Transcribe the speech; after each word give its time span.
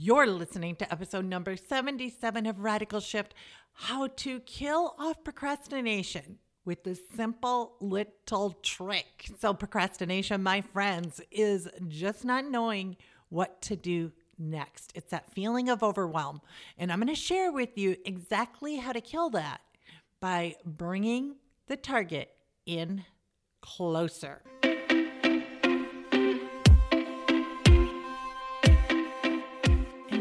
You're 0.00 0.28
listening 0.28 0.76
to 0.76 0.92
episode 0.92 1.24
number 1.24 1.56
77 1.56 2.46
of 2.46 2.60
Radical 2.60 3.00
Shift 3.00 3.34
How 3.72 4.06
to 4.06 4.38
Kill 4.38 4.94
Off 4.96 5.24
Procrastination 5.24 6.38
with 6.64 6.84
the 6.84 6.96
simple 7.16 7.74
little 7.80 8.52
trick. 8.62 9.28
So, 9.40 9.52
procrastination, 9.54 10.40
my 10.40 10.60
friends, 10.60 11.20
is 11.32 11.68
just 11.88 12.24
not 12.24 12.44
knowing 12.44 12.96
what 13.30 13.60
to 13.62 13.74
do 13.74 14.12
next. 14.38 14.92
It's 14.94 15.10
that 15.10 15.32
feeling 15.32 15.68
of 15.68 15.82
overwhelm. 15.82 16.42
And 16.78 16.92
I'm 16.92 17.00
going 17.00 17.08
to 17.08 17.20
share 17.20 17.50
with 17.50 17.76
you 17.76 17.96
exactly 18.04 18.76
how 18.76 18.92
to 18.92 19.00
kill 19.00 19.30
that 19.30 19.62
by 20.20 20.54
bringing 20.64 21.34
the 21.66 21.76
target 21.76 22.30
in 22.66 23.04
closer. 23.62 24.42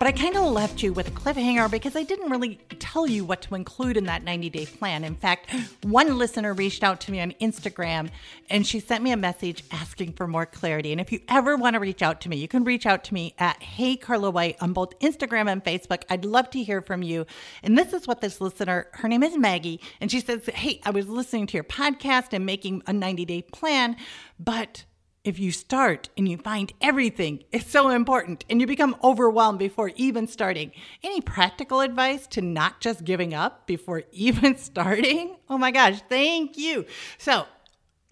But 0.00 0.06
I 0.06 0.12
kind 0.12 0.34
of 0.34 0.46
left 0.46 0.82
you 0.82 0.94
with 0.94 1.08
a 1.08 1.10
cliffhanger 1.10 1.70
because 1.70 1.94
I 1.94 2.04
didn't 2.04 2.30
really 2.30 2.58
tell 2.78 3.06
you 3.06 3.22
what 3.22 3.42
to 3.42 3.54
include 3.54 3.98
in 3.98 4.04
that 4.04 4.24
90 4.24 4.48
day 4.48 4.64
plan. 4.64 5.04
In 5.04 5.14
fact, 5.14 5.54
one 5.82 6.16
listener 6.16 6.54
reached 6.54 6.82
out 6.82 7.02
to 7.02 7.12
me 7.12 7.20
on 7.20 7.32
Instagram 7.32 8.08
and 8.48 8.66
she 8.66 8.80
sent 8.80 9.04
me 9.04 9.12
a 9.12 9.16
message 9.18 9.62
asking 9.70 10.14
for 10.14 10.26
more 10.26 10.46
clarity. 10.46 10.90
And 10.92 11.02
if 11.02 11.12
you 11.12 11.20
ever 11.28 11.54
want 11.54 11.74
to 11.74 11.80
reach 11.80 12.00
out 12.00 12.22
to 12.22 12.30
me, 12.30 12.38
you 12.38 12.48
can 12.48 12.64
reach 12.64 12.86
out 12.86 13.04
to 13.04 13.14
me 13.14 13.34
at 13.38 13.62
Hey 13.62 13.94
Carla 13.94 14.30
White 14.30 14.56
on 14.62 14.72
both 14.72 14.98
Instagram 15.00 15.52
and 15.52 15.62
Facebook. 15.62 16.04
I'd 16.08 16.24
love 16.24 16.48
to 16.52 16.62
hear 16.62 16.80
from 16.80 17.02
you. 17.02 17.26
And 17.62 17.76
this 17.76 17.92
is 17.92 18.06
what 18.06 18.22
this 18.22 18.40
listener, 18.40 18.88
her 18.92 19.06
name 19.06 19.22
is 19.22 19.36
Maggie, 19.36 19.82
and 20.00 20.10
she 20.10 20.20
says, 20.20 20.46
Hey, 20.46 20.80
I 20.82 20.92
was 20.92 21.08
listening 21.08 21.46
to 21.48 21.58
your 21.58 21.64
podcast 21.64 22.32
and 22.32 22.46
making 22.46 22.82
a 22.86 22.94
90 22.94 23.26
day 23.26 23.42
plan, 23.42 23.96
but 24.38 24.84
if 25.24 25.38
you 25.38 25.52
start 25.52 26.08
and 26.16 26.28
you 26.28 26.36
find 26.38 26.72
everything 26.80 27.44
is 27.52 27.66
so 27.66 27.90
important 27.90 28.44
and 28.48 28.60
you 28.60 28.66
become 28.66 28.96
overwhelmed 29.04 29.58
before 29.58 29.92
even 29.96 30.26
starting, 30.26 30.72
any 31.02 31.20
practical 31.20 31.80
advice 31.80 32.26
to 32.28 32.40
not 32.40 32.80
just 32.80 33.04
giving 33.04 33.34
up 33.34 33.66
before 33.66 34.04
even 34.12 34.56
starting? 34.56 35.36
Oh 35.48 35.58
my 35.58 35.70
gosh, 35.70 36.00
thank 36.08 36.56
you. 36.56 36.86
So, 37.18 37.46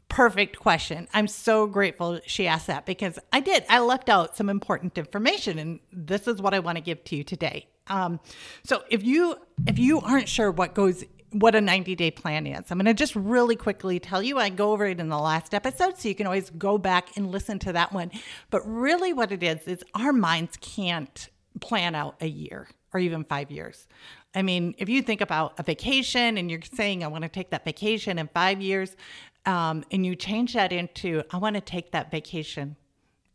perfect 0.08 0.58
question. 0.58 1.08
I'm 1.14 1.28
so 1.28 1.66
grateful 1.66 2.20
she 2.26 2.46
asked 2.46 2.66
that 2.66 2.86
because 2.86 3.18
I 3.32 3.40
did. 3.40 3.64
I 3.68 3.80
left 3.80 4.08
out 4.08 4.36
some 4.36 4.48
important 4.48 4.96
information 4.98 5.58
and 5.58 5.80
this 5.92 6.26
is 6.26 6.42
what 6.42 6.54
I 6.54 6.58
want 6.58 6.76
to 6.76 6.82
give 6.82 7.04
to 7.04 7.16
you 7.16 7.24
today. 7.24 7.66
Um, 7.88 8.20
so 8.64 8.82
if 8.90 9.02
you 9.02 9.36
if 9.66 9.78
you 9.78 10.00
aren't 10.00 10.28
sure 10.28 10.50
what 10.50 10.74
goes 10.74 11.04
what 11.32 11.54
a 11.54 11.60
90 11.60 11.94
day 11.94 12.10
plan 12.10 12.46
is. 12.46 12.70
I'm 12.70 12.78
going 12.78 12.86
to 12.86 12.94
just 12.94 13.14
really 13.14 13.56
quickly 13.56 13.98
tell 13.98 14.22
you. 14.22 14.38
I 14.38 14.48
go 14.48 14.72
over 14.72 14.86
it 14.86 15.00
in 15.00 15.08
the 15.08 15.18
last 15.18 15.54
episode, 15.54 15.98
so 15.98 16.08
you 16.08 16.14
can 16.14 16.26
always 16.26 16.50
go 16.50 16.78
back 16.78 17.16
and 17.16 17.30
listen 17.30 17.58
to 17.60 17.72
that 17.72 17.92
one. 17.92 18.10
But 18.50 18.62
really, 18.64 19.12
what 19.12 19.32
it 19.32 19.42
is, 19.42 19.66
is 19.66 19.84
our 19.94 20.12
minds 20.12 20.56
can't 20.60 21.28
plan 21.60 21.94
out 21.94 22.16
a 22.20 22.28
year 22.28 22.68
or 22.92 23.00
even 23.00 23.24
five 23.24 23.50
years. 23.50 23.86
I 24.34 24.42
mean, 24.42 24.74
if 24.78 24.88
you 24.88 25.02
think 25.02 25.20
about 25.20 25.58
a 25.58 25.62
vacation 25.62 26.38
and 26.38 26.50
you're 26.50 26.60
saying, 26.62 27.02
I 27.02 27.08
want 27.08 27.22
to 27.22 27.28
take 27.28 27.50
that 27.50 27.64
vacation 27.64 28.18
in 28.18 28.28
five 28.28 28.60
years, 28.60 28.96
um, 29.46 29.84
and 29.90 30.04
you 30.04 30.14
change 30.14 30.54
that 30.54 30.72
into, 30.72 31.22
I 31.30 31.38
want 31.38 31.56
to 31.56 31.60
take 31.60 31.92
that 31.92 32.10
vacation 32.10 32.76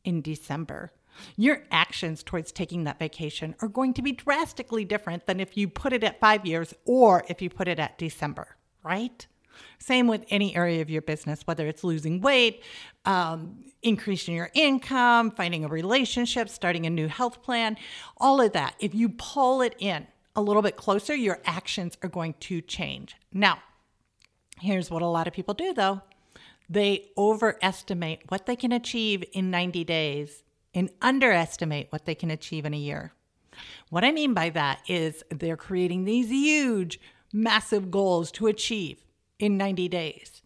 in 0.04 0.22
December 0.22 0.92
your 1.36 1.64
actions 1.72 2.24
towards 2.24 2.52
taking 2.52 2.84
that 2.84 3.00
vacation 3.00 3.56
are 3.62 3.68
going 3.68 3.94
to 3.94 4.02
be 4.02 4.12
drastically 4.12 4.86
different 4.86 5.26
than 5.26 5.40
if 5.40 5.58
you 5.58 5.68
put 5.68 5.94
it 5.94 6.04
at 6.04 6.20
five 6.20 6.46
years 6.46 6.74
or 6.86 7.24
if 7.28 7.42
you 7.42 7.50
put 7.50 7.68
it 7.68 7.80
at 7.80 7.98
December, 7.98 8.56
right? 8.84 9.28
Same 9.80 10.08
with 10.08 10.26
any 10.30 10.56
area 10.56 10.82
of 10.82 10.90
your 10.90 11.02
business, 11.02 11.42
whether 11.46 11.68
it's 11.68 11.84
losing 11.84 12.22
weight, 12.22 12.64
um, 13.06 13.64
increasing 13.82 14.36
your 14.36 14.50
income, 14.54 15.32
finding 15.32 15.66
a 15.66 15.68
relationship, 15.68 16.50
starting 16.50 16.86
a 16.86 16.90
new 16.90 17.08
health 17.08 17.44
plan, 17.44 17.78
all 18.18 18.42
of 18.42 18.54
that. 18.54 18.76
If 18.80 18.96
you 18.96 19.10
pull 19.10 19.62
it 19.62 19.76
in 19.80 20.08
a 20.36 20.42
little 20.42 20.62
bit 20.62 20.78
closer, 20.78 21.16
your 21.16 21.40
actions 21.46 21.98
are 22.02 22.10
going 22.10 22.34
to 22.42 22.62
change. 22.62 23.16
Now, 23.32 23.60
here's 24.60 24.90
what 24.90 25.02
a 25.02 25.08
lot 25.08 25.28
of 25.28 25.34
people 25.34 25.54
do 25.54 25.74
though 25.74 26.02
they 26.70 27.10
overestimate 27.18 28.22
what 28.30 28.46
they 28.46 28.56
can 28.56 28.72
achieve 28.72 29.24
in 29.34 29.52
90 29.52 29.84
days 29.84 30.44
and 30.74 30.90
underestimate 31.02 31.92
what 31.92 32.06
they 32.06 32.16
can 32.16 32.32
achieve 32.32 32.66
in 32.66 32.74
a 32.74 32.78
year. 32.78 33.14
What 33.90 34.04
I 34.04 34.12
mean 34.12 34.34
by 34.34 34.50
that 34.50 34.82
is 34.88 35.24
they're 35.30 35.58
creating 35.58 36.06
these 36.06 36.30
huge, 36.30 37.00
massive 37.32 37.92
goals 37.92 38.32
to 38.34 38.48
achieve 38.48 39.04
in 39.40 39.58
90 39.58 39.88
days. 39.90 40.42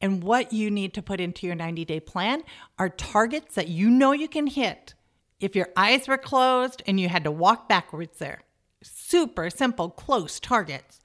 And 0.00 0.22
what 0.22 0.52
you 0.52 0.70
need 0.70 0.92
to 0.94 1.02
put 1.02 1.20
into 1.20 1.46
your 1.46 1.56
90 1.56 1.84
day 1.84 2.00
plan 2.00 2.42
are 2.78 2.88
targets 2.88 3.54
that 3.54 3.68
you 3.68 3.88
know 3.88 4.12
you 4.12 4.28
can 4.28 4.46
hit 4.46 4.94
if 5.40 5.56
your 5.56 5.68
eyes 5.76 6.08
were 6.08 6.18
closed 6.18 6.82
and 6.86 6.98
you 7.00 7.08
had 7.08 7.24
to 7.24 7.30
walk 7.30 7.68
backwards 7.68 8.18
there. 8.18 8.42
Super 8.82 9.50
simple, 9.50 9.90
close 9.90 10.38
targets. 10.38 11.00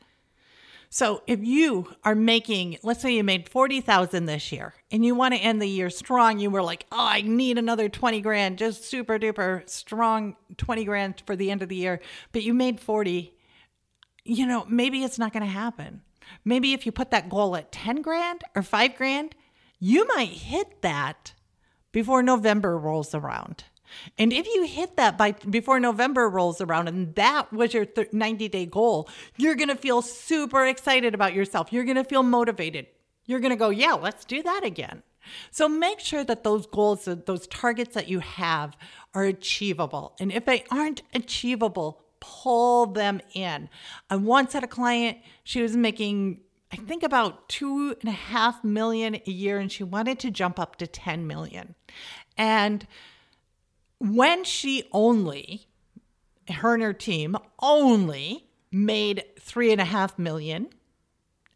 So 0.94 1.24
if 1.26 1.40
you 1.42 1.88
are 2.04 2.16
making, 2.16 2.78
let's 2.84 3.02
say 3.02 3.16
you 3.16 3.24
made 3.24 3.48
40,000 3.48 4.26
this 4.26 4.52
year 4.52 4.74
and 4.92 5.06
you 5.06 5.16
want 5.16 5.34
to 5.34 5.40
end 5.40 5.62
the 5.62 5.68
year 5.68 5.90
strong, 5.90 6.38
you 6.38 6.52
were 6.52 6.62
like, 6.62 6.86
"Oh, 6.92 7.06
I 7.06 7.22
need 7.22 7.58
another 7.58 7.88
20 7.88 8.20
grand, 8.20 8.58
just 8.58 8.84
super 8.84 9.18
duper 9.18 9.68
strong 9.70 10.36
20 10.58 10.84
grand 10.84 11.24
for 11.26 11.38
the 11.38 11.50
end 11.50 11.64
of 11.64 11.70
the 11.70 11.78
year." 11.78 12.02
But 12.34 12.44
you 12.44 12.54
made 12.54 12.82
40, 12.82 13.34
you 14.26 14.46
know, 14.46 14.66
maybe 14.68 15.02
it's 15.06 15.18
not 15.18 15.32
going 15.32 15.46
to 15.46 15.50
happen. 15.50 16.02
Maybe 16.44 16.74
if 16.74 16.86
you 16.86 16.92
put 16.92 17.10
that 17.12 17.30
goal 17.30 17.56
at 17.56 17.72
10 17.72 18.02
grand 18.02 18.44
or 18.54 18.62
5 18.62 18.96
grand, 18.96 19.34
you 19.80 20.06
might 20.08 20.30
hit 20.30 20.82
that 20.82 21.34
before 21.94 22.22
November 22.22 22.78
rolls 22.78 23.16
around. 23.16 23.64
And 24.18 24.32
if 24.34 24.46
you 24.48 24.66
hit 24.66 24.98
that 24.98 25.18
by 25.18 25.32
before 25.32 25.80
November 25.80 26.30
rolls 26.30 26.62
around 26.62 26.88
and 26.88 27.14
that 27.16 27.52
was 27.52 27.74
your 27.74 27.88
90 28.12 28.50
day 28.50 28.66
goal, 28.66 29.10
you're 29.38 29.56
going 29.56 29.70
to 29.70 29.76
feel 29.76 30.02
super 30.02 30.66
excited 30.66 31.14
about 31.14 31.34
yourself. 31.34 31.72
You're 31.72 31.86
going 31.86 31.98
to 31.98 32.04
feel 32.04 32.24
motivated. 32.24 32.88
You're 33.26 33.40
going 33.40 33.52
to 33.52 33.58
go, 33.58 33.70
yeah, 33.70 33.94
let's 33.94 34.26
do 34.26 34.42
that 34.44 34.64
again. 34.64 35.04
So 35.52 35.70
make 35.70 36.00
sure 36.00 36.24
that 36.24 36.44
those 36.44 36.66
goals, 36.66 37.06
those 37.06 37.48
targets 37.48 37.94
that 37.94 38.10
you 38.10 38.20
have 38.20 38.76
are 39.14 39.24
achievable. 39.24 40.16
And 40.20 40.32
if 40.32 40.46
they 40.46 40.64
aren't 40.72 41.04
achievable, 41.14 42.02
pull 42.20 42.88
them 42.88 43.22
in. 43.34 43.70
I 44.10 44.16
once 44.16 44.54
had 44.54 44.64
a 44.64 44.68
client, 44.68 45.20
she 45.44 45.62
was 45.62 45.76
making 45.76 46.42
I 46.74 46.78
think 46.78 47.04
about 47.04 47.50
two 47.50 47.98
and 48.00 48.10
a 48.10 48.14
half 48.14 48.64
million 48.64 49.16
a 49.16 49.30
year, 49.30 49.60
and 49.60 49.70
she 49.70 49.84
wanted 49.84 50.20
to 50.20 50.32
jump 50.32 50.58
up 50.58 50.78
to 50.78 50.88
10 50.88 51.28
million. 51.28 51.76
And 52.38 52.88
when 54.02 54.44
she 54.44 54.90
only, 54.92 55.68
her 56.50 56.74
and 56.74 56.82
her 56.82 56.94
team 56.94 57.38
only 57.60 58.48
made 58.72 59.24
three 59.40 59.72
and 59.72 59.80
a 59.80 59.86
half 59.86 60.18
million 60.18 60.70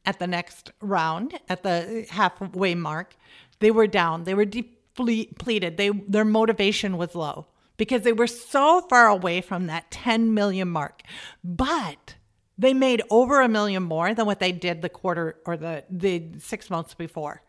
at 0.06 0.20
the 0.20 0.28
next 0.28 0.72
round, 0.80 1.40
at 1.50 1.64
the 1.64 2.06
halfway 2.12 2.76
mark, 2.76 3.16
they 3.60 3.72
were 3.72 3.88
down. 3.88 4.26
They 4.26 4.36
were 4.36 4.46
depleted. 4.46 5.78
They 5.78 5.90
their 5.90 6.24
motivation 6.26 6.98
was 6.98 7.16
low 7.16 7.48
because 7.78 8.04
they 8.04 8.14
were 8.14 8.28
so 8.28 8.82
far 8.82 9.08
away 9.08 9.42
from 9.42 9.66
that 9.66 9.90
10 9.90 10.34
million 10.36 10.70
mark. 10.70 11.02
But 11.44 12.16
they 12.60 12.76
made 12.76 13.02
over 13.10 13.42
a 13.42 13.50
million 13.50 13.82
more 13.82 14.14
than 14.14 14.28
what 14.28 14.40
they 14.40 14.52
did 14.52 14.84
the 14.84 14.90
quarter 14.90 15.38
or 15.48 15.58
the 15.58 15.84
the 15.90 16.34
6 16.38 16.70
months 16.70 16.94
before. 16.94 17.42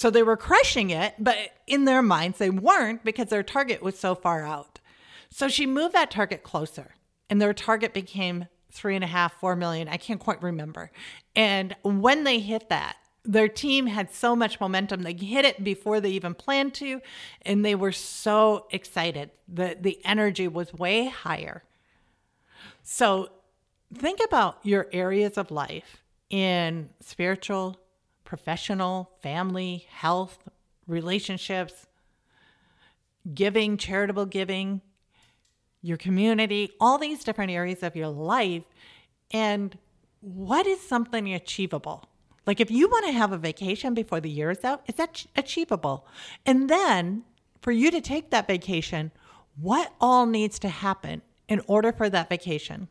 So 0.00 0.08
they 0.08 0.22
were 0.22 0.38
crushing 0.38 0.88
it, 0.88 1.16
but 1.18 1.36
in 1.66 1.84
their 1.84 2.00
minds, 2.00 2.38
they 2.38 2.48
weren't 2.48 3.04
because 3.04 3.26
their 3.26 3.42
target 3.42 3.82
was 3.82 3.98
so 3.98 4.14
far 4.14 4.46
out. 4.46 4.78
So 5.28 5.46
she 5.46 5.66
moved 5.66 5.94
that 5.94 6.10
target 6.10 6.42
closer, 6.42 6.94
and 7.28 7.38
their 7.38 7.52
target 7.52 7.92
became 7.92 8.46
three 8.72 8.94
and 8.94 9.04
a 9.04 9.08
half, 9.08 9.38
four 9.38 9.54
million. 9.56 9.88
I 9.88 9.98
can't 9.98 10.18
quite 10.18 10.42
remember. 10.42 10.90
And 11.36 11.76
when 11.82 12.24
they 12.24 12.38
hit 12.38 12.70
that, 12.70 12.96
their 13.26 13.46
team 13.46 13.88
had 13.88 14.10
so 14.10 14.34
much 14.34 14.58
momentum. 14.58 15.02
They 15.02 15.12
hit 15.12 15.44
it 15.44 15.62
before 15.62 16.00
they 16.00 16.12
even 16.12 16.32
planned 16.32 16.72
to, 16.76 17.02
and 17.42 17.62
they 17.62 17.74
were 17.74 17.92
so 17.92 18.68
excited. 18.70 19.32
The, 19.48 19.76
the 19.78 20.00
energy 20.06 20.48
was 20.48 20.72
way 20.72 21.08
higher. 21.08 21.62
So 22.82 23.28
think 23.94 24.20
about 24.24 24.60
your 24.62 24.86
areas 24.94 25.36
of 25.36 25.50
life 25.50 26.02
in 26.30 26.88
spiritual, 27.00 27.78
professional, 28.30 29.10
family, 29.20 29.88
health, 29.90 30.38
relationships, 30.86 31.88
giving, 33.34 33.76
charitable 33.76 34.26
giving, 34.26 34.80
your 35.82 35.96
community, 35.96 36.70
all 36.80 36.96
these 36.96 37.24
different 37.24 37.50
areas 37.50 37.82
of 37.82 37.96
your 37.96 38.06
life. 38.06 38.62
And 39.32 39.76
what 40.20 40.64
is 40.64 40.80
something 40.80 41.34
achievable? 41.34 42.08
Like 42.46 42.60
if 42.60 42.70
you 42.70 42.86
want 42.86 43.06
to 43.06 43.12
have 43.12 43.32
a 43.32 43.36
vacation 43.36 43.94
before 43.94 44.20
the 44.20 44.30
year 44.30 44.52
is 44.52 44.62
out, 44.62 44.84
is 44.86 44.94
that 44.94 45.26
achievable? 45.34 46.06
And 46.46 46.70
then 46.70 47.24
for 47.60 47.72
you 47.72 47.90
to 47.90 48.00
take 48.00 48.30
that 48.30 48.46
vacation, 48.46 49.10
what 49.60 49.92
all 50.00 50.24
needs 50.24 50.60
to 50.60 50.68
happen 50.68 51.22
in 51.48 51.62
order 51.66 51.90
for 51.90 52.08
that 52.08 52.28
vacation 52.28 52.86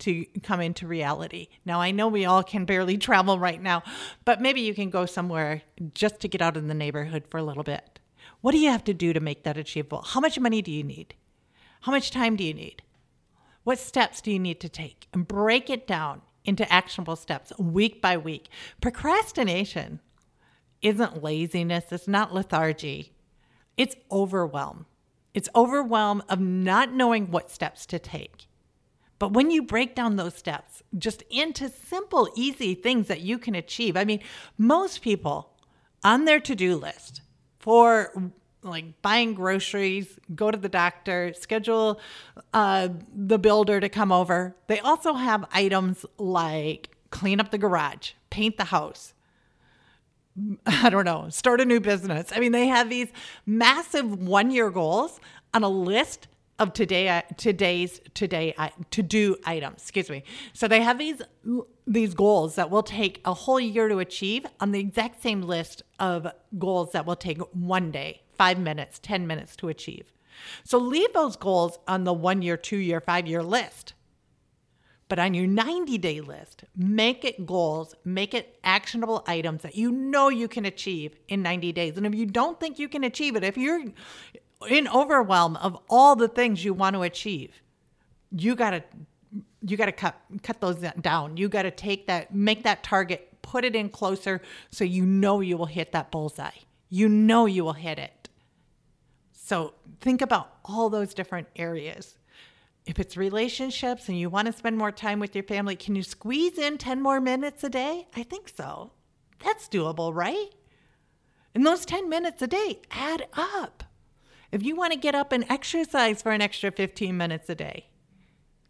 to 0.00 0.24
come 0.42 0.60
into 0.60 0.86
reality? 0.86 1.48
Now, 1.64 1.80
I 1.80 1.90
know 1.90 2.08
we 2.08 2.24
all 2.24 2.42
can 2.42 2.64
barely 2.64 2.98
travel 2.98 3.38
right 3.38 3.62
now, 3.62 3.82
but 4.24 4.40
maybe 4.40 4.60
you 4.60 4.74
can 4.74 4.90
go 4.90 5.06
somewhere 5.06 5.62
just 5.94 6.20
to 6.20 6.28
get 6.28 6.42
out 6.42 6.56
in 6.56 6.68
the 6.68 6.74
neighborhood 6.74 7.24
for 7.28 7.38
a 7.38 7.42
little 7.42 7.62
bit. 7.62 8.00
What 8.40 8.52
do 8.52 8.58
you 8.58 8.70
have 8.70 8.84
to 8.84 8.94
do 8.94 9.12
to 9.12 9.20
make 9.20 9.44
that 9.44 9.56
achievable? 9.56 10.02
How 10.02 10.20
much 10.20 10.38
money 10.38 10.62
do 10.62 10.70
you 10.70 10.84
need? 10.84 11.14
How 11.82 11.92
much 11.92 12.10
time 12.10 12.36
do 12.36 12.44
you 12.44 12.54
need? 12.54 12.82
What 13.62 13.78
steps 13.78 14.20
do 14.20 14.30
you 14.30 14.38
need 14.38 14.60
to 14.60 14.68
take? 14.68 15.08
And 15.12 15.26
break 15.26 15.70
it 15.70 15.86
down 15.86 16.22
into 16.44 16.70
actionable 16.70 17.16
steps 17.16 17.52
week 17.58 18.02
by 18.02 18.16
week. 18.16 18.48
Procrastination 18.80 20.00
isn't 20.82 21.22
laziness, 21.22 21.84
it's 21.90 22.06
not 22.06 22.34
lethargy, 22.34 23.12
it's 23.76 23.96
overwhelm. 24.10 24.86
It's 25.32 25.48
overwhelm 25.54 26.22
of 26.28 26.38
not 26.38 26.92
knowing 26.92 27.30
what 27.30 27.50
steps 27.50 27.86
to 27.86 27.98
take. 27.98 28.46
But 29.18 29.32
when 29.32 29.50
you 29.50 29.62
break 29.62 29.94
down 29.94 30.16
those 30.16 30.34
steps 30.34 30.82
just 30.98 31.22
into 31.30 31.68
simple, 31.68 32.28
easy 32.34 32.74
things 32.74 33.06
that 33.08 33.20
you 33.20 33.38
can 33.38 33.54
achieve, 33.54 33.96
I 33.96 34.04
mean, 34.04 34.20
most 34.58 35.02
people 35.02 35.52
on 36.02 36.24
their 36.24 36.40
to 36.40 36.54
do 36.54 36.76
list 36.76 37.22
for 37.58 38.12
like 38.62 39.02
buying 39.02 39.34
groceries, 39.34 40.18
go 40.34 40.50
to 40.50 40.58
the 40.58 40.68
doctor, 40.68 41.32
schedule 41.34 42.00
uh, 42.52 42.88
the 43.14 43.38
builder 43.38 43.78
to 43.80 43.88
come 43.88 44.10
over. 44.10 44.56
They 44.66 44.80
also 44.80 45.14
have 45.14 45.44
items 45.52 46.04
like 46.18 46.90
clean 47.10 47.40
up 47.40 47.50
the 47.50 47.58
garage, 47.58 48.12
paint 48.30 48.56
the 48.56 48.64
house. 48.64 49.14
I 50.66 50.90
don't 50.90 51.04
know, 51.04 51.28
start 51.28 51.60
a 51.60 51.64
new 51.64 51.80
business. 51.80 52.32
I 52.34 52.40
mean, 52.40 52.52
they 52.52 52.66
have 52.66 52.90
these 52.90 53.08
massive 53.46 54.18
one 54.18 54.50
year 54.50 54.70
goals 54.70 55.20
on 55.52 55.62
a 55.62 55.68
list 55.68 56.26
of 56.58 56.72
today 56.72 57.08
uh, 57.08 57.22
today's 57.36 58.00
today 58.14 58.54
uh, 58.58 58.68
to 58.90 59.02
do 59.02 59.36
items 59.44 59.82
excuse 59.82 60.10
me. 60.10 60.22
So 60.52 60.68
they 60.68 60.82
have 60.82 60.98
these 60.98 61.22
these 61.86 62.14
goals 62.14 62.54
that 62.54 62.70
will 62.70 62.82
take 62.82 63.20
a 63.24 63.34
whole 63.34 63.60
year 63.60 63.88
to 63.88 63.98
achieve 63.98 64.46
on 64.60 64.72
the 64.72 64.80
exact 64.80 65.22
same 65.22 65.42
list 65.42 65.82
of 65.98 66.26
goals 66.58 66.92
that 66.92 67.06
will 67.06 67.16
take 67.16 67.38
one 67.52 67.90
day 67.90 68.22
5 68.38 68.58
minutes 68.58 68.98
10 69.02 69.26
minutes 69.26 69.56
to 69.56 69.68
achieve. 69.68 70.12
So 70.64 70.78
leave 70.78 71.12
those 71.12 71.36
goals 71.36 71.78
on 71.86 72.04
the 72.04 72.12
1 72.12 72.42
year 72.42 72.56
2 72.56 72.76
year 72.76 73.00
5 73.00 73.26
year 73.26 73.42
list. 73.42 73.94
But 75.08 75.18
on 75.18 75.34
your 75.34 75.46
90 75.46 75.98
day 75.98 76.20
list 76.20 76.64
make 76.76 77.24
it 77.24 77.46
goals 77.46 77.94
make 78.04 78.32
it 78.32 78.58
actionable 78.64 79.24
items 79.26 79.62
that 79.62 79.74
you 79.74 79.90
know 79.90 80.28
you 80.28 80.48
can 80.48 80.64
achieve 80.64 81.16
in 81.28 81.42
90 81.42 81.72
days. 81.72 81.96
And 81.96 82.06
if 82.06 82.14
you 82.14 82.26
don't 82.26 82.58
think 82.58 82.78
you 82.78 82.88
can 82.88 83.04
achieve 83.04 83.36
it 83.36 83.44
if 83.44 83.56
you're 83.56 83.84
in 84.64 84.88
overwhelm 84.88 85.56
of 85.56 85.78
all 85.88 86.16
the 86.16 86.28
things 86.28 86.64
you 86.64 86.74
want 86.74 86.94
to 86.94 87.02
achieve, 87.02 87.62
you 88.30 88.54
got 88.54 88.70
to 88.70 88.84
you 89.66 89.76
got 89.76 89.86
to 89.86 89.92
cut 89.92 90.20
cut 90.42 90.60
those 90.60 90.84
down. 91.00 91.36
You 91.36 91.48
got 91.48 91.62
to 91.62 91.70
take 91.70 92.06
that 92.06 92.34
make 92.34 92.62
that 92.64 92.82
target, 92.82 93.42
put 93.42 93.64
it 93.64 93.74
in 93.74 93.88
closer 93.88 94.40
so 94.70 94.84
you 94.84 95.04
know 95.06 95.40
you 95.40 95.56
will 95.56 95.66
hit 95.66 95.92
that 95.92 96.10
bullseye. 96.10 96.58
You 96.88 97.08
know 97.08 97.46
you 97.46 97.64
will 97.64 97.72
hit 97.72 97.98
it. 97.98 98.28
So 99.32 99.74
think 100.00 100.22
about 100.22 100.56
all 100.64 100.88
those 100.88 101.14
different 101.14 101.48
areas. 101.56 102.18
If 102.86 102.98
it's 102.98 103.16
relationships 103.16 104.08
and 104.08 104.18
you 104.18 104.28
want 104.28 104.46
to 104.46 104.52
spend 104.52 104.76
more 104.76 104.92
time 104.92 105.18
with 105.18 105.34
your 105.34 105.44
family, 105.44 105.74
can 105.74 105.94
you 105.94 106.02
squeeze 106.02 106.58
in 106.58 106.76
10 106.76 107.00
more 107.02 107.20
minutes 107.20 107.64
a 107.64 107.70
day? 107.70 108.06
I 108.14 108.22
think 108.22 108.50
so. 108.54 108.92
That's 109.42 109.68
doable, 109.68 110.14
right? 110.14 110.50
And 111.54 111.64
those 111.64 111.86
10 111.86 112.08
minutes 112.08 112.42
a 112.42 112.46
day 112.46 112.80
add 112.90 113.26
up. 113.32 113.83
If 114.54 114.62
you 114.62 114.76
want 114.76 114.92
to 114.92 114.98
get 114.98 115.16
up 115.16 115.32
and 115.32 115.44
exercise 115.50 116.22
for 116.22 116.30
an 116.30 116.40
extra 116.40 116.70
15 116.70 117.16
minutes 117.16 117.50
a 117.50 117.56
day, 117.56 117.88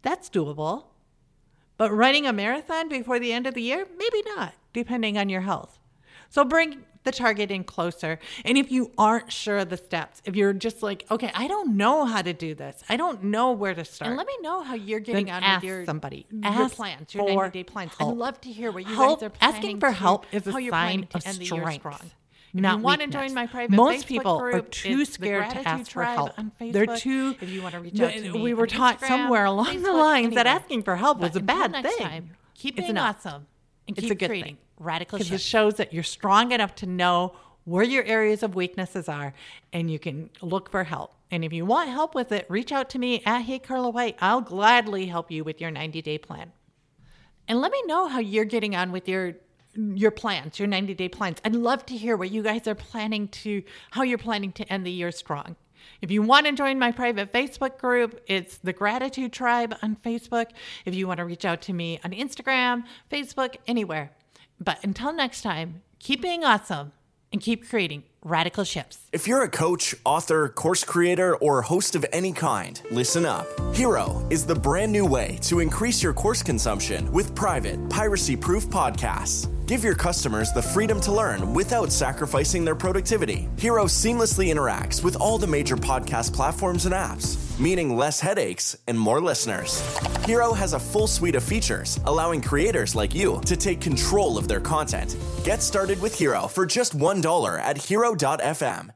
that's 0.01 0.31
doable. 0.31 0.85
But 1.77 1.91
running 1.91 2.25
a 2.25 2.33
marathon 2.33 2.89
before 2.89 3.19
the 3.19 3.31
end 3.31 3.45
of 3.45 3.53
the 3.53 3.61
year, 3.61 3.85
maybe 3.95 4.23
not, 4.35 4.55
depending 4.73 5.15
on 5.15 5.29
your 5.29 5.41
health. 5.41 5.77
So 6.31 6.43
bring 6.43 6.85
the 7.03 7.11
target 7.11 7.51
in 7.51 7.65
closer. 7.65 8.17
And 8.43 8.57
if 8.57 8.71
you 8.71 8.93
aren't 8.97 9.31
sure 9.31 9.59
of 9.59 9.69
the 9.69 9.77
steps, 9.77 10.23
if 10.25 10.35
you're 10.35 10.53
just 10.53 10.81
like, 10.81 11.05
okay, 11.11 11.29
I 11.35 11.47
don't 11.47 11.77
know 11.77 12.05
how 12.05 12.23
to 12.23 12.33
do 12.33 12.55
this, 12.55 12.83
I 12.89 12.97
don't 12.97 13.25
know 13.25 13.51
where 13.51 13.75
to 13.75 13.85
start. 13.85 14.09
And 14.09 14.17
let 14.17 14.25
me 14.25 14.33
know 14.41 14.63
how 14.63 14.73
you're 14.73 14.99
getting 14.99 15.29
on 15.29 15.43
with 15.43 15.63
your 15.63 15.85
somebody. 15.85 16.25
Your 16.31 16.41
ask 16.45 16.75
plans, 16.75 17.13
your 17.13 17.27
90 17.27 17.49
day 17.51 17.63
plans. 17.63 17.91
Help. 17.95 18.13
I'd 18.13 18.17
love 18.17 18.41
to 18.41 18.51
hear 18.51 18.71
what 18.71 18.87
you 18.87 18.95
help, 18.95 19.19
guys 19.19 19.27
are 19.27 19.29
planning. 19.29 19.55
Asking 19.55 19.79
for 19.79 19.89
to, 19.89 19.93
help 19.93 20.25
is 20.31 20.47
a 20.47 20.51
sign 20.51 21.07
of 21.13 21.21
end 21.27 21.37
the 21.37 21.45
year 21.45 21.71
strength. 21.73 22.15
If 22.55 22.61
not 22.61 22.77
you 22.77 22.83
want 22.83 23.01
to 23.01 23.07
join 23.07 23.33
my 23.33 23.47
private 23.47 23.75
Most 23.75 24.05
Facebook 24.05 24.07
people 24.07 24.39
group, 24.39 24.55
are 24.55 24.61
too 24.69 25.03
scared 25.03 25.49
to 25.51 25.67
ask 25.67 25.91
for 25.91 26.03
help. 26.05 26.39
On 26.39 26.51
Facebook. 26.59 26.73
They're 26.73 26.97
too. 26.97 27.35
If 27.41 27.49
you 27.49 27.61
want 27.61 27.75
to 27.75 27.81
reach 27.81 27.99
out 27.99 28.13
to 28.13 28.21
me, 28.31 28.41
we 28.41 28.53
were 28.53 28.65
taught 28.65 29.01
Instagram, 29.01 29.07
somewhere 29.07 29.45
along 29.45 29.81
the 29.81 29.89
Facebook, 29.89 29.99
lines 29.99 30.35
that 30.35 30.47
asking 30.47 30.83
for 30.83 30.95
help 30.95 31.19
was 31.19 31.35
a 31.35 31.41
bad 31.41 31.73
thing. 31.83 31.97
Time, 31.97 32.29
keep 32.53 32.77
It's 32.77 32.87
being 32.87 32.97
awesome 32.97 33.47
and 33.87 33.97
It's 33.97 34.05
keep 34.05 34.11
a 34.11 34.15
good 34.15 34.29
creating 34.29 34.55
thing. 34.55 34.63
radical 34.79 35.17
because 35.17 35.31
it 35.33 35.41
shows 35.41 35.75
that 35.75 35.93
you're 35.93 36.03
strong 36.03 36.53
enough 36.53 36.73
to 36.75 36.85
know 36.85 37.35
where 37.65 37.83
your 37.83 38.03
areas 38.05 38.41
of 38.41 38.55
weaknesses 38.55 39.09
are 39.09 39.33
and 39.73 39.91
you 39.91 39.99
can 39.99 40.29
look 40.41 40.69
for 40.71 40.85
help. 40.85 41.13
And 41.31 41.43
if 41.43 41.51
you 41.51 41.65
want 41.65 41.89
help 41.89 42.15
with 42.15 42.31
it, 42.31 42.45
reach 42.47 42.71
out 42.71 42.89
to 42.91 42.99
me 42.99 43.21
at 43.25 43.41
Hey 43.41 43.59
Carla 43.59 43.89
White. 43.89 44.15
I'll 44.21 44.39
gladly 44.41 45.07
help 45.07 45.29
you 45.29 45.43
with 45.43 45.59
your 45.59 45.71
90 45.71 46.01
day 46.01 46.17
plan. 46.17 46.53
And 47.47 47.59
let 47.59 47.71
me 47.71 47.81
know 47.85 48.07
how 48.07 48.19
you're 48.19 48.45
getting 48.45 48.75
on 48.75 48.91
with 48.91 49.09
your 49.09 49.33
your 49.75 50.11
plans, 50.11 50.59
your 50.59 50.67
90 50.67 50.93
day 50.93 51.09
plans. 51.09 51.37
I'd 51.43 51.55
love 51.55 51.85
to 51.87 51.97
hear 51.97 52.17
what 52.17 52.31
you 52.31 52.43
guys 52.43 52.67
are 52.67 52.75
planning 52.75 53.27
to, 53.29 53.63
how 53.91 54.03
you're 54.03 54.17
planning 54.17 54.51
to 54.53 54.71
end 54.71 54.85
the 54.85 54.91
year 54.91 55.11
strong. 55.11 55.55
If 56.01 56.11
you 56.11 56.21
want 56.21 56.47
to 56.47 56.53
join 56.53 56.79
my 56.79 56.91
private 56.91 57.31
Facebook 57.31 57.77
group, 57.77 58.21
it's 58.27 58.57
the 58.57 58.73
Gratitude 58.73 59.31
Tribe 59.31 59.75
on 59.81 59.95
Facebook. 59.97 60.47
If 60.85 60.95
you 60.95 61.07
want 61.07 61.19
to 61.19 61.25
reach 61.25 61.45
out 61.45 61.61
to 61.63 61.73
me 61.73 61.99
on 62.03 62.11
Instagram, 62.11 62.83
Facebook, 63.11 63.55
anywhere. 63.67 64.11
But 64.59 64.83
until 64.83 65.13
next 65.13 65.41
time, 65.41 65.81
keep 65.99 66.21
being 66.21 66.43
awesome 66.43 66.91
and 67.31 67.41
keep 67.41 67.67
creating 67.67 68.03
radical 68.23 68.63
shifts. 68.63 68.99
If 69.11 69.27
you're 69.27 69.43
a 69.43 69.49
coach, 69.49 69.93
author, 70.05 70.49
course 70.49 70.83
creator, 70.83 71.35
or 71.35 71.61
host 71.61 71.95
of 71.95 72.05
any 72.11 72.31
kind, 72.31 72.81
listen 72.91 73.25
up. 73.25 73.47
Hiro 73.75 74.25
is 74.29 74.45
the 74.45 74.55
brand 74.55 74.91
new 74.91 75.05
way 75.05 75.37
to 75.43 75.59
increase 75.59 76.01
your 76.01 76.13
course 76.13 76.41
consumption 76.41 77.11
with 77.11 77.35
private, 77.35 77.89
piracy 77.89 78.35
proof 78.35 78.67
podcasts. 78.67 79.54
Give 79.65 79.83
your 79.83 79.95
customers 79.95 80.51
the 80.51 80.61
freedom 80.61 81.01
to 81.01 81.11
learn 81.11 81.55
without 81.55 81.91
sacrificing 81.91 82.63
their 82.63 82.75
productivity. 82.75 83.49
Hiro 83.57 83.85
seamlessly 83.85 84.53
interacts 84.53 85.03
with 85.03 85.15
all 85.15 85.39
the 85.39 85.47
major 85.47 85.75
podcast 85.75 86.33
platforms 86.33 86.85
and 86.85 86.93
apps, 86.93 87.59
meaning 87.59 87.97
less 87.97 88.19
headaches 88.19 88.75
and 88.87 88.99
more 88.99 89.19
listeners. 89.19 89.81
Hiro 90.25 90.53
has 90.53 90.73
a 90.73 90.79
full 90.79 91.07
suite 91.07 91.33
of 91.33 91.43
features, 91.43 91.99
allowing 92.05 92.41
creators 92.41 92.93
like 92.93 93.15
you 93.15 93.41
to 93.47 93.57
take 93.57 93.81
control 93.81 94.37
of 94.37 94.47
their 94.47 94.59
content. 94.61 95.17
Get 95.43 95.63
started 95.63 95.99
with 95.99 96.15
Hiro 96.15 96.47
for 96.47 96.67
just 96.67 96.95
$1 96.95 97.59
at 97.59 97.77
hiro.fm 97.79 98.91